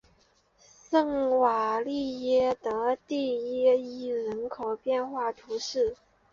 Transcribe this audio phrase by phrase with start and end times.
[0.89, 5.95] 圣瓦利耶德蒂耶伊人口变化图示